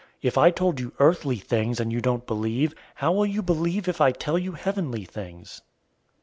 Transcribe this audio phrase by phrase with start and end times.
[0.01, 3.87] 003:012 If I told you earthly things and you don't believe, how will you believe
[3.87, 5.61] if I tell you heavenly things?